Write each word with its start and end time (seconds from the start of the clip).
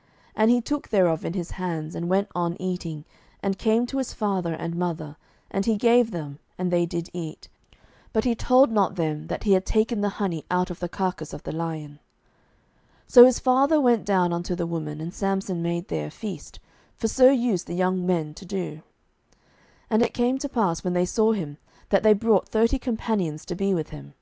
07:014:009 0.00 0.08
And 0.36 0.50
he 0.50 0.60
took 0.62 0.88
thereof 0.88 1.24
in 1.26 1.32
his 1.34 1.50
hands, 1.50 1.94
and 1.94 2.08
went 2.08 2.28
on 2.34 2.56
eating, 2.58 3.04
and 3.42 3.58
came 3.58 3.84
to 3.84 3.98
his 3.98 4.14
father 4.14 4.54
and 4.54 4.74
mother, 4.74 5.16
and 5.50 5.66
he 5.66 5.76
gave 5.76 6.10
them, 6.10 6.38
and 6.56 6.70
they 6.70 6.86
did 6.86 7.10
eat: 7.12 7.50
but 8.14 8.24
he 8.24 8.34
told 8.34 8.72
not 8.72 8.94
them 8.94 9.26
that 9.26 9.42
he 9.44 9.52
had 9.52 9.66
taken 9.66 10.00
the 10.00 10.08
honey 10.16 10.42
out 10.50 10.70
of 10.70 10.80
the 10.80 10.88
carcase 10.88 11.34
of 11.34 11.42
the 11.42 11.52
lion. 11.52 11.98
07:014:010 13.08 13.08
So 13.08 13.24
his 13.26 13.38
father 13.40 13.78
went 13.78 14.06
down 14.06 14.32
unto 14.32 14.54
the 14.54 14.66
woman: 14.66 15.02
and 15.02 15.12
Samson 15.12 15.60
made 15.60 15.88
there 15.88 16.06
a 16.06 16.10
feast; 16.10 16.60
for 16.96 17.06
so 17.06 17.30
used 17.30 17.66
the 17.66 17.74
young 17.74 18.06
men 18.06 18.32
to 18.32 18.46
do. 18.46 18.76
07:014:011 18.76 18.82
And 19.90 20.02
it 20.02 20.14
came 20.14 20.38
to 20.38 20.48
pass, 20.48 20.82
when 20.82 20.94
they 20.94 21.04
saw 21.04 21.32
him, 21.32 21.58
that 21.90 22.02
they 22.02 22.14
brought 22.14 22.48
thirty 22.48 22.78
companions 22.78 23.44
to 23.44 23.54
be 23.54 23.74
with 23.74 23.90
him. 23.90 24.14